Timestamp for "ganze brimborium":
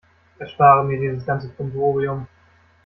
1.27-2.25